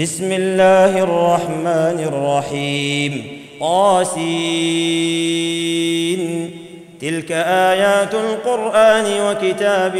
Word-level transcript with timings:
بسم 0.00 0.32
الله 0.32 0.98
الرحمن 0.98 1.98
الرحيم 2.12 3.40
قاسين 3.60 5.00
تلك 7.00 7.32
ايات 7.32 8.14
القران 8.14 9.20
وكتاب 9.20 9.96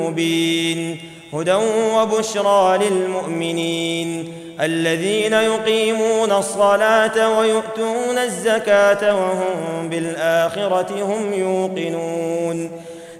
مبين 0.00 0.98
هدى 1.32 1.54
وبشرى 1.94 2.78
للمؤمنين 2.78 4.32
الذين 4.60 5.32
يقيمون 5.32 6.32
الصلاه 6.32 7.38
ويؤتون 7.38 8.18
الزكاه 8.18 9.16
وهم 9.16 9.88
بالاخره 9.88 11.02
هم 11.02 11.32
يوقنون 11.34 12.70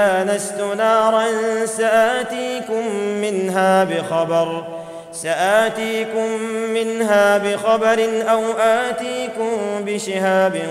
انست 0.00 0.60
نارا 0.76 1.26
سآتيكم 1.66 2.94
منها 2.96 3.84
بخبر. 3.84 4.64
سآتيكم 5.12 6.28
منها 6.74 7.38
بخبر 7.38 8.08
أو 8.30 8.42
آتيكم 8.58 9.50
بشهاب 9.86 10.62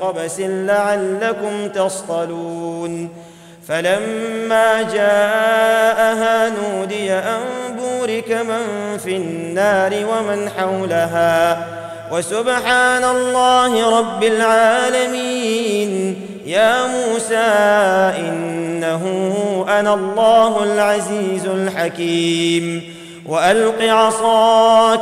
قبس 0.00 0.40
لعلكم 0.40 1.68
تصطلون. 1.68 3.08
فلما 3.68 4.82
جاءها 4.82 6.48
نودي 6.48 7.12
أن 7.12 7.42
بورك 7.76 8.30
من 8.32 8.98
في 8.98 9.16
النار 9.16 9.92
ومن 9.94 10.50
حولها. 10.58 11.66
وسبحان 12.12 13.04
الله 13.04 13.98
رب 13.98 14.22
العالمين. 14.24 16.05
يا 16.46 16.86
موسى 16.86 17.36
إنه 18.18 19.04
أنا 19.68 19.94
الله 19.94 20.64
العزيز 20.64 21.46
الحكيم. 21.46 22.94
وألق 23.26 23.82
عصاك 23.82 25.00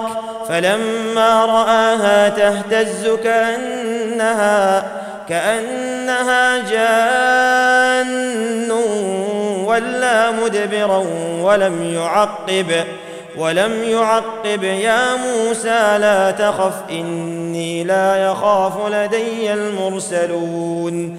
فلما 0.49 1.45
رآها 1.45 2.29
تهتز 2.29 3.09
كأنها 3.25 4.85
كأنها 5.29 6.59
جان 6.71 8.11
ولا 9.65 10.31
مدبرا 10.31 11.05
ولم 11.41 11.95
يعقب. 11.95 12.85
ولم 13.39 13.85
يعقب 13.85 14.63
يا 14.63 15.17
موسى 15.17 15.99
لا 15.99 16.31
تخف 16.31 16.75
إني 16.91 17.85
لا 17.85 18.31
يخاف 18.31 18.73
لدي 18.93 19.53
المرسلون. 19.53 21.19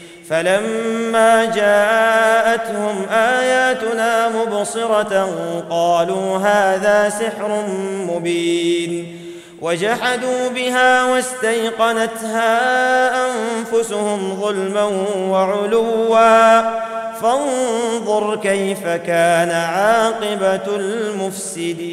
فلما 0.31 1.45
جاءتهم 1.45 3.05
آياتنا 3.09 4.29
مبصرة 4.29 5.29
قالوا 5.69 6.37
هذا 6.37 7.09
سحر 7.09 7.65
مبين 8.07 9.17
وجحدوا 9.61 10.49
بها 10.55 11.05
واستيقنتها 11.05 12.51
أنفسهم 13.25 14.41
ظلما 14.41 14.83
وعلوا. 15.17 16.61
فانظر 17.21 18.35
كيف 18.35 18.87
كان 18.87 19.51
عاقبة 19.51 20.75
المفسدين. 20.75 21.91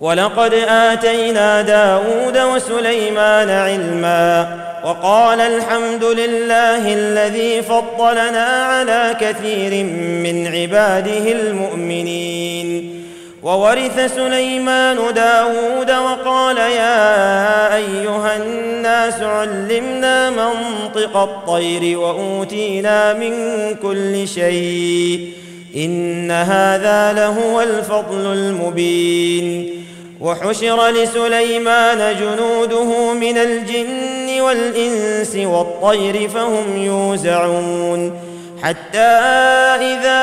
ولقد 0.00 0.54
آتينا 0.68 1.62
داود 1.62 2.38
وسليمان 2.38 3.50
علما 3.50 4.65
وقال 4.86 5.40
الحمد 5.40 6.04
لله 6.04 6.94
الذي 6.94 7.62
فضلنا 7.62 8.46
على 8.46 9.16
كثير 9.20 9.84
من 10.24 10.46
عباده 10.46 11.32
المؤمنين. 11.32 13.02
وورث 13.42 14.14
سليمان 14.14 14.96
داود 14.96 15.90
وقال 15.90 16.56
يا 16.56 17.76
أيها 17.76 18.36
الناس 18.36 19.20
علمنا 19.20 20.30
منطق 20.30 21.16
الطير 21.16 21.98
وأوتينا 21.98 23.12
من 23.12 23.34
كل 23.82 24.28
شيء. 24.28 25.32
إن 25.76 26.30
هذا 26.30 27.12
لهو 27.12 27.60
الفضل 27.60 28.32
المبين. 28.32 29.70
وحشر 30.20 30.88
لسليمان 30.88 32.16
جنوده 32.20 33.12
من 33.12 33.38
الجن 33.38 34.40
والإنس 34.40 35.36
والطير 35.36 36.28
فهم 36.28 36.76
يوزعون. 36.76 38.12
حتى 38.62 38.98
إذا 38.98 40.22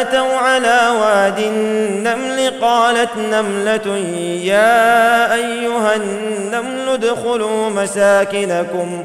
أتوا 0.00 0.36
على 0.36 0.80
واد 1.00 1.38
النمل 1.38 2.52
قالت 2.60 3.10
نملة 3.32 3.96
يا 4.44 5.34
أيها 5.34 5.96
النمل 5.96 6.88
ادخلوا 6.88 7.68
مساكنكم. 7.68 9.04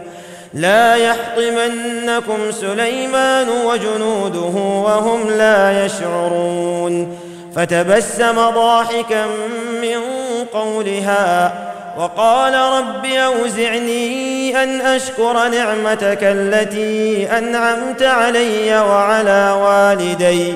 لا 0.54 0.96
يحطمنكم 0.96 2.52
سليمان 2.52 3.50
وجنوده 3.50 4.58
وهم 4.60 5.30
لا 5.30 5.86
يشعرون. 5.86 7.18
فتبسم 7.56 8.36
ضاحكا 8.36 9.26
من 9.82 10.00
قولها 10.54 11.54
وقال 11.98 12.54
رب 12.54 13.06
أوزعني 13.06 14.64
أن 14.64 14.82
أشكر 14.82 15.48
نعمتك 15.48 16.20
التي 16.22 17.28
أنعمت 17.38 18.04
علي 18.04 18.80
وعلى 18.80 19.58
والدي 19.62 20.56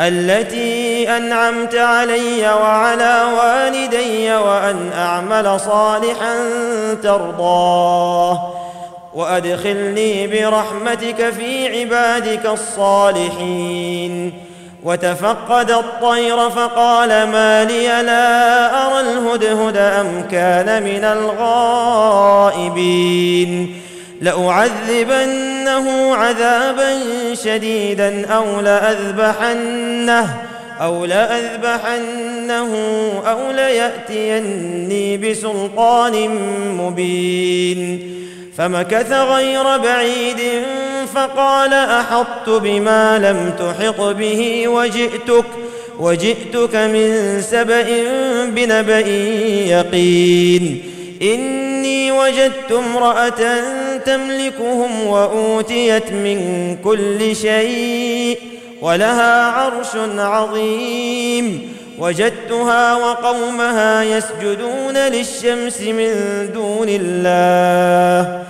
التي 0.00 1.16
أنعمت 1.16 1.74
علي 1.74 2.52
وعلى 2.52 3.24
والدي 3.38 4.34
وأن 4.34 4.90
أعمل 4.98 5.60
صالحا 5.60 6.34
ترضاه. 7.02 8.59
وأدخلني 9.14 10.26
برحمتك 10.26 11.30
في 11.30 11.80
عبادك 11.80 12.46
الصالحين. 12.46 14.32
وتفقد 14.82 15.70
الطير 15.70 16.50
فقال 16.50 17.08
ما 17.08 17.64
لي 17.64 17.86
لا 17.86 18.86
أرى 18.86 19.00
الهدهد 19.00 19.76
أم 19.76 20.28
كان 20.30 20.82
من 20.82 21.04
الغائبين. 22.54 23.80
لأعذبنه 24.20 26.14
عذابا 26.14 26.98
شديدا 27.34 28.26
أو 28.26 28.60
لأذبحنه 28.60 30.36
أو 30.80 31.04
لأذبحنه 31.04 32.74
أو 33.26 33.50
ليأتيني 33.50 35.16
بسلطان 35.16 36.28
مبين. 36.78 38.10
فمكث 38.60 39.12
غير 39.12 39.76
بعيد 39.76 40.38
فقال 41.14 41.74
أحطت 41.74 42.48
بما 42.48 43.18
لم 43.18 43.52
تحط 43.58 44.00
به 44.00 44.68
وجئتك 44.68 45.44
وجئتك 46.00 46.76
من 46.76 47.42
سبأ 47.50 47.86
بنبأ 48.44 49.08
يقين. 49.66 50.82
إني 51.22 52.12
وجدت 52.12 52.72
امرأة 52.72 53.62
تملكهم 54.06 55.06
وأوتيت 55.06 56.12
من 56.12 56.76
كل 56.84 57.36
شيء 57.36 58.38
ولها 58.82 59.44
عرش 59.44 59.96
عظيم. 60.18 61.76
وجدتها 61.98 62.94
وقومها 62.94 64.02
يسجدون 64.02 64.96
للشمس 64.96 65.80
من 65.80 66.12
دون 66.54 66.86
الله. 66.88 68.49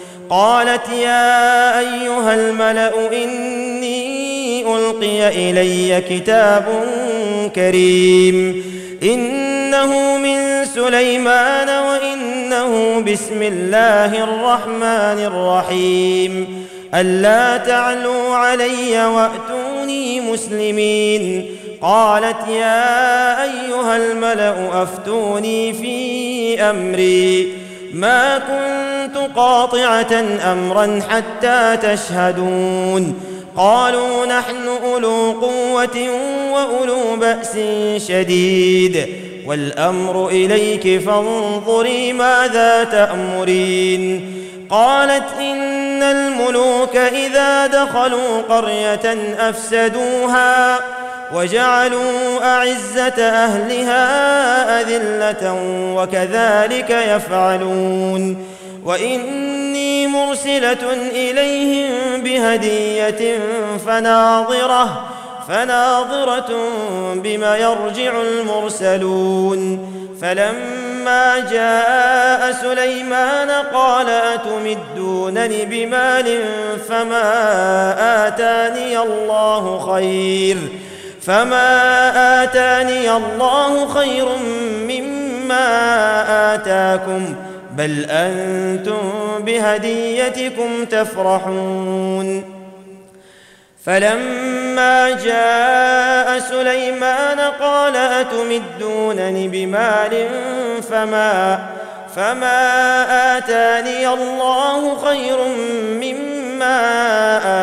قالت 0.31 0.89
يا 0.89 1.79
أيها 1.79 2.33
الملأ 2.33 2.91
إني 3.23 4.61
ألقي 4.75 5.27
إلي 5.49 6.01
كتاب 6.09 6.65
كريم 7.55 8.63
إنه 9.03 10.17
من 10.17 10.65
سليمان 10.65 11.69
وإنه 11.69 12.99
بسم 12.99 13.41
الله 13.41 14.23
الرحمن 14.23 15.19
الرحيم 15.25 16.65
ألا 16.95 17.57
تعلوا 17.57 18.35
علي 18.35 19.05
وأتوني 19.05 20.21
مسلمين 20.21 21.45
قالت 21.81 22.47
يا 22.47 23.43
أيها 23.43 23.97
الملأ 23.97 24.83
أفتوني 24.83 25.73
في 25.73 26.61
أمري 26.61 27.53
ما 27.93 28.37
كنت 28.37 28.90
قاطعه 29.35 30.23
أمرا 30.51 31.01
حتى 31.09 31.77
تشهدون. 31.77 33.19
قالوا 33.57 34.25
نحن 34.25 34.67
أولو 34.83 35.31
قوة 35.31 36.09
وأولو 36.51 37.15
بأس 37.15 37.57
شديد. 38.07 39.07
والأمر 39.47 40.27
إليك 40.27 41.01
فانظري 41.01 42.13
ماذا 42.13 42.83
تأمرين. 42.83 44.33
قالت 44.69 45.23
إن 45.39 46.03
الملوك 46.03 46.95
إذا 46.95 47.67
دخلوا 47.67 48.41
قرية 48.49 49.35
أفسدوها 49.49 50.79
وجعلوا 51.35 52.43
أعزة 52.43 53.23
أهلها 53.23 54.81
أذلة 54.81 55.53
وكذلك 55.95 56.89
يفعلون. 56.89 58.50
وإني 58.85 60.07
مرسلة 60.07 60.93
إليهم 61.11 62.23
بهدية 62.23 63.39
فناظرة 63.85 65.07
فناظرة 65.47 66.49
بما 67.15 67.57
يرجع 67.57 68.11
المرسلون. 68.21 69.87
فلما 70.21 71.39
جاء 71.51 72.51
سليمان 72.51 73.49
قال 73.73 74.09
أتمدونني 74.09 75.65
بمال 75.65 76.39
فما 76.89 78.27
آتاني 78.27 78.99
الله 78.99 79.93
خير 79.93 80.57
فما 81.21 82.43
آتاني 82.43 83.11
الله 83.11 83.87
خير 83.87 84.25
مما 84.87 85.67
آتاكم. 86.55 87.35
بل 87.77 88.05
أنتم 88.09 89.01
بهديتكم 89.39 90.85
تفرحون. 90.85 92.43
فلما 93.85 95.09
جاء 95.09 96.39
سليمان 96.39 97.39
قال 97.39 97.95
أتمدونني 97.95 99.47
بمال 99.47 100.27
فما 100.89 101.59
فما 102.15 103.37
آتاني 103.37 104.07
الله 104.07 104.95
خير 104.95 105.37
مما 106.01 106.77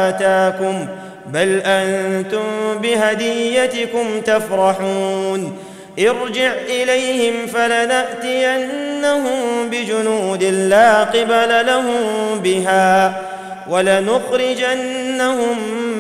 آتاكم 0.09 0.87
ۖ 0.87 1.09
بل 1.33 1.61
أنتم 1.65 2.79
بهديتكم 2.83 4.21
تفرحون. 4.21 5.59
ارجع 5.99 6.53
إليهم 6.69 7.47
فلنأتينهم 7.47 9.31
بجنود 9.71 10.45
لا 10.45 11.05
قبل 11.05 11.67
لهم 11.67 12.41
بها 12.45 13.23
ولنخرجنهم 13.71 15.59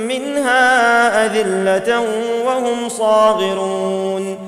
منها 0.08 1.26
أذلة 1.26 2.04
وهم 2.44 2.88
صاغرون. 2.88 4.38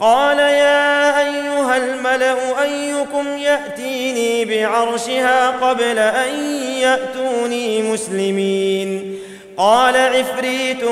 قال 0.00 0.38
يا 0.38 1.18
أيها 1.20 1.76
الملأ 1.76 2.62
أيكم 2.62 3.38
يأتيني 3.38 4.44
بعرشها 4.44 5.50
قبل 5.50 5.98
أن 5.98 6.54
يأتوني 6.78 7.82
مسلمين. 7.82 9.18
قال 9.56 9.96
عفريت 9.96 10.84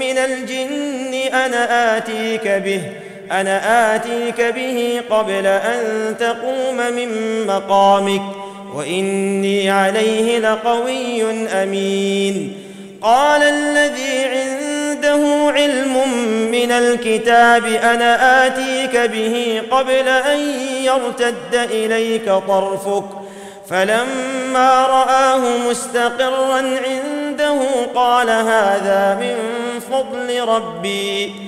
من 0.00 0.18
الجن 0.18 1.14
أنا 1.34 1.96
آتيك 1.96 2.48
به. 2.48 2.82
أنا 3.32 3.96
آتيك 3.96 4.40
به 4.40 5.00
قبل 5.10 5.46
أن 5.46 6.14
تقوم 6.20 6.76
من 6.76 7.08
مقامك 7.46 8.22
وإني 8.74 9.70
عليه 9.70 10.38
لقوي 10.38 11.22
أمين. 11.48 12.58
قال 13.02 13.42
الذي 13.42 14.24
عنده 14.24 15.52
علم 15.52 15.96
من 16.50 16.70
الكتاب 16.72 17.66
أنا 17.66 18.46
آتيك 18.46 18.96
به 18.96 19.62
قبل 19.70 20.08
أن 20.08 20.40
يرتد 20.82 21.54
إليك 21.54 22.24
طرفك. 22.48 23.04
فلما 23.70 24.86
رآه 24.86 25.40
مستقرا 25.70 26.56
عنده 26.56 27.58
قال 27.94 28.30
هذا 28.30 29.18
من 29.20 29.36
فضل 29.80 30.48
ربي. 30.48 31.47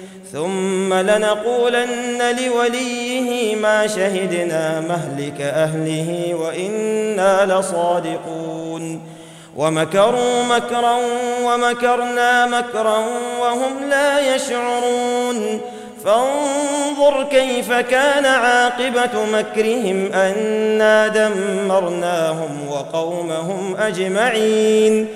ثم 0.31 0.93
لنقولن 0.93 2.35
لوليه 2.39 3.55
ما 3.55 3.87
شهدنا 3.87 4.79
مهلك 4.79 5.41
أهله 5.41 6.35
وإنا 6.35 7.45
لصادقون. 7.59 9.01
ومكروا 9.55 10.43
مكرا 10.43 10.97
ومكرنا 11.43 12.45
مكرا 12.45 12.97
وهم 13.41 13.89
لا 13.89 14.35
يشعرون. 14.35 15.61
فانظر 16.05 17.23
كيف 17.31 17.71
كان 17.73 18.25
عاقبة 18.25 19.25
مكرهم 19.33 20.11
أنا 20.13 21.07
دمرناهم 21.07 22.67
وقومهم 22.69 23.75
أجمعين. 23.79 25.07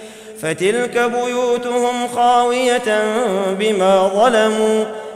فتلك 0.42 0.98
بيوتهم 0.98 2.08
خاوية 2.08 3.04
بما 3.60 4.08
ظلموا 4.08 4.86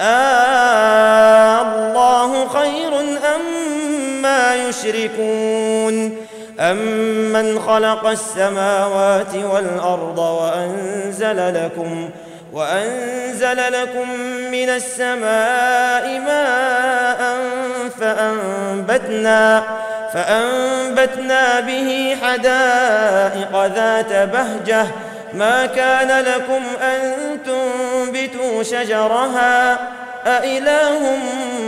آه 0.00 1.62
الله 1.62 2.48
خير 2.48 3.00
أم 3.00 3.42
ما 4.22 4.54
يشركون؟ 4.54 6.16
أمن 6.60 7.60
خلق 7.60 8.06
السماوات 8.06 9.34
والأرض 9.34 10.18
وأنزل 10.18 11.64
لكم 11.64 12.10
وأنزل 12.52 13.72
لكم 13.72 14.10
من 14.52 14.68
السماء 14.68 16.20
ماء 16.20 17.36
فأنبتنا 18.00 19.62
فأنبتنا 20.14 21.60
به 21.60 22.16
حدائق 22.22 23.66
ذات 23.66 24.12
بهجة 24.12 24.86
ما 25.34 25.66
كان 25.66 26.24
لكم 26.24 26.62
أن 26.82 27.14
تنبتوا 27.46 28.62
شجرها 28.62 29.78
أإله 30.26 31.16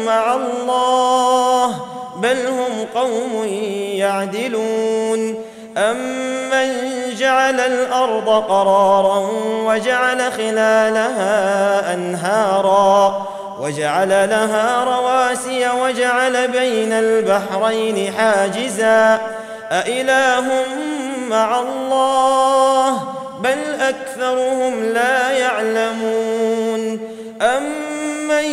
مع 0.07 0.35
الله 0.35 1.87
بل 2.17 2.47
هم 2.47 2.87
قوم 2.95 3.45
يعدلون 3.95 5.35
أمن 5.79 6.73
جعل 7.19 7.61
الأرض 7.61 8.29
قرارا 8.29 9.31
وجعل 9.65 10.33
خلالها 10.33 11.95
أنهارا 11.95 13.27
وجعل 13.61 14.09
لها 14.09 14.85
رواسي 14.85 15.69
وجعل 15.83 16.49
بين 16.49 16.93
البحرين 16.93 18.13
حاجزا 18.13 19.21
أإله 19.73 20.45
مع 21.29 21.61
الله 21.61 23.20
بل 23.43 23.59
أكثرهم 23.81 24.85
لا 24.85 25.31
يعلمون. 25.31 27.01
امن 27.43 28.45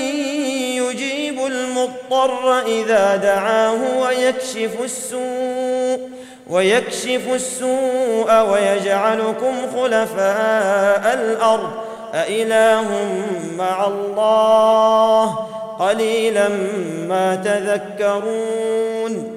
يجيب 0.81 1.45
المضطر 1.45 2.59
إذا 2.59 3.15
دعاه 3.15 3.99
ويكشف 3.99 4.71
السوء 4.83 6.09
ويكشف 6.49 7.33
السوء 7.33 8.49
ويجعلكم 8.51 9.55
خلفاء 9.75 11.13
الأرض. 11.13 11.71
أإله 12.13 12.85
مع 13.57 13.87
الله؟ 13.87 15.35
قليلا 15.79 16.47
ما 17.09 17.35
تذكرون. 17.35 19.36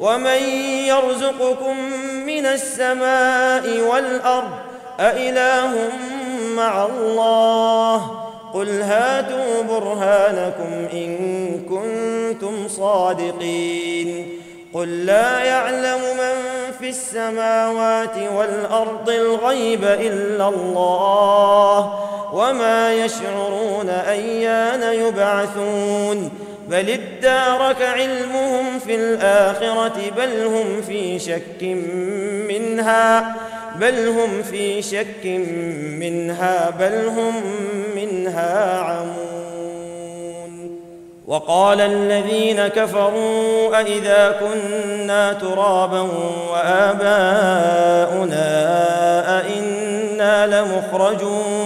ومن 0.00 0.42
يرزقكم 0.86 1.76
من 2.26 2.46
السماء 2.46 3.80
والارض 3.80 4.50
أإله 5.00 5.90
مع 6.56 6.86
الله 6.86 8.20
قل 8.54 8.82
هاتوا 8.82 9.62
برهانكم 9.62 10.88
ان 10.92 11.16
كنتم 11.68 12.68
صادقين 12.68 14.40
قل 14.74 15.06
لا 15.06 15.44
يعلم 15.44 16.00
من 16.18 16.72
في 16.78 16.88
السماوات 16.88 18.16
والارض 18.36 19.10
الغيب 19.10 19.84
الا 19.84 20.48
الله 20.48 22.00
وما 22.32 22.94
يشعرون 22.94 23.88
ايان 23.88 24.94
يبعثون 24.94 26.30
بل 26.70 26.90
ادارك 26.90 27.82
علمهم 27.82 28.78
في 28.78 28.94
الآخرة 28.94 30.10
بل 30.16 30.44
هم 30.44 30.82
في 30.82 31.18
شك 31.18 31.62
منها 32.48 33.34
بل 33.80 34.08
هم 34.08 34.42
في 34.42 34.82
شك 34.82 35.24
منها 36.00 36.70
بل 36.70 37.06
هم 37.06 37.34
منها 37.96 38.78
عمون. 38.78 39.20
وقال 41.26 41.80
الذين 41.80 42.68
كفروا 42.68 43.80
أإذا 43.80 44.40
كنا 44.40 45.32
ترابا 45.32 46.00
وآباؤنا 46.50 47.70
أئنا 49.40 50.46
لمخرجون. 50.46 51.59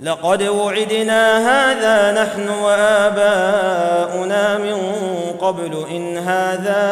لقد 0.00 0.42
وعدنا 0.42 1.38
هذا 1.38 2.22
نحن 2.22 2.48
وآباؤنا 2.48 4.58
من 4.58 4.76
قبل 5.40 5.84
إن 5.90 6.18
هذا 6.18 6.82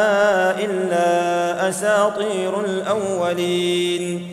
إلا 0.61 1.69
أساطير 1.69 2.61
الأولين. 2.61 4.29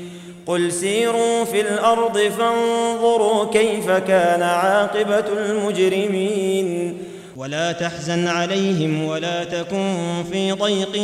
قل 0.47 0.71
سيروا 0.71 1.43
في 1.43 1.61
الأرض 1.61 2.17
فانظروا 2.17 3.53
كيف 3.53 3.91
كان 3.91 4.41
عاقبة 4.41 5.25
المجرمين. 5.37 6.97
ولا 7.37 7.71
تحزن 7.71 8.27
عليهم 8.27 9.05
ولا 9.05 9.43
تكن 9.43 9.95
في 10.31 10.51
ضيق 10.51 10.97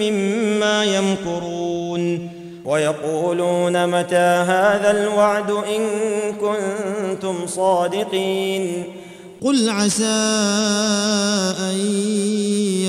مما 0.00 0.84
يمكرون. 0.84 2.39
ويقولون 2.70 3.86
متى 3.86 4.44
هذا 4.46 4.90
الوعد 4.90 5.50
إن 5.50 5.82
كنتم 6.32 7.46
صادقين؟ 7.46 8.84
قل 9.44 9.68
عسى 9.70 10.04
أن 11.60 11.76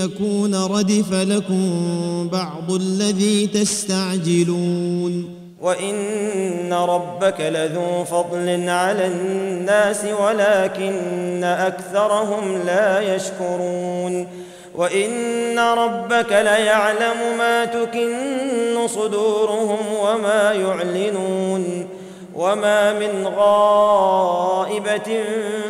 يكون 0.04 0.56
ردف 0.56 1.14
لكم 1.14 2.30
بعض 2.32 2.72
الذي 2.72 3.48
تستعجلون. 3.48 5.36
وإن 5.62 6.74
ربك 6.74 7.42
لذو 7.42 8.04
فضل 8.04 8.70
على 8.70 9.08
الناس 9.08 10.06
ولكن 10.22 11.44
أكثرهم 11.44 12.62
لا 12.66 13.16
يشكرون. 13.16 14.28
وإن 14.75 15.60
ربك 15.60 16.32
ليعلم 16.32 17.38
ما 17.38 17.66
تكن 17.66 18.88
صدورهم 18.88 19.80
وما 20.04 20.54
يعلنون 20.54 21.88
وما 22.36 22.94
من 22.94 23.28
غائبة 23.28 25.24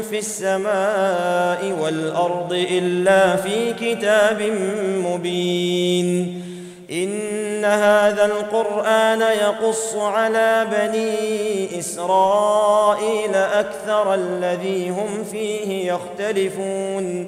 في 0.10 0.20
السماء 0.20 1.78
والأرض 1.82 2.54
إلا 2.54 3.36
في 3.36 3.74
كتاب 3.74 4.42
مبين 5.06 6.42
إن 6.92 7.66
هذا 7.66 8.26
القرآن 8.26 9.22
يقص 9.22 9.96
على 9.96 10.68
بني 10.72 11.80
إسرائيل 11.80 13.36
أكثر 13.36 14.14
الذي 14.14 14.90
هم 14.90 15.24
فيه 15.32 15.94
يختلفون 15.94 17.28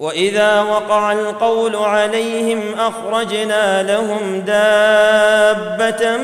وإذا 0.00 0.62
وقع 0.62 1.12
القول 1.12 1.76
عليهم 1.76 2.60
أخرجنا 2.78 3.82
لهم 3.82 4.40
دابة 4.40 6.16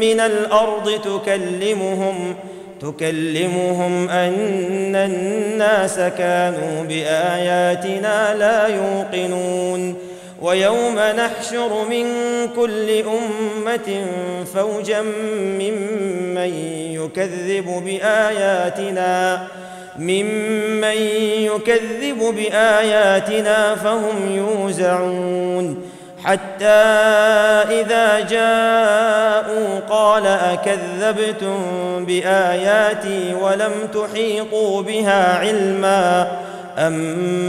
من 0.00 0.20
الأرض 0.20 0.90
تكلمهم 0.90 2.34
تكلمهم 2.80 4.08
أن 4.08 4.96
الناس 4.96 5.96
كانوا 5.96 6.84
بآياتنا 6.88 8.34
لا 8.34 8.66
يوقنون. 8.66 9.96
ويوم 10.42 10.98
نحشر 10.98 11.84
من 11.90 12.06
كل 12.56 12.90
أمة 12.90 14.06
فوجا 14.54 15.02
ممن 15.60 16.54
يكذب 17.00 17.82
بآياتنا. 17.84 19.46
ممن 19.98 20.96
يكذب 21.38 22.34
بآياتنا 22.36 23.74
فهم 23.74 24.36
يوزعون. 24.36 25.82
حتى 26.24 26.84
إذا 27.80 28.20
جاءوا 28.20 29.80
قال 29.90 30.26
أكذبتم 30.26 31.58
بآياتي 32.06 33.34
ولم 33.42 33.72
تحيطوا 33.94 34.82
بها 34.82 35.38
علما 35.38 36.28
أم 36.78 36.92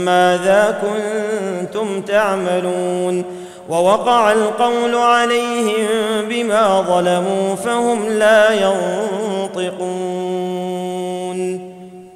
ماذا 0.04 0.78
كنتم 0.82 2.00
تعملون؟ 2.00 3.24
ووقع 3.68 4.32
القول 4.32 4.94
عليهم 4.94 5.86
بما 6.28 6.80
ظلموا 6.80 7.54
فهم 7.54 8.08
لا 8.08 8.52
ينطقون. 8.52 10.75